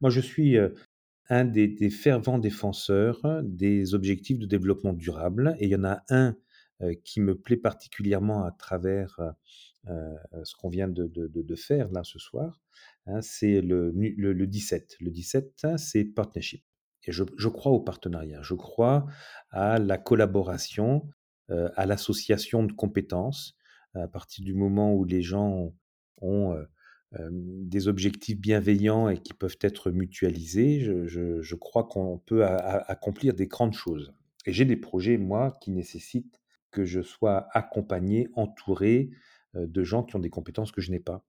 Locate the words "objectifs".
3.94-4.38, 27.88-28.38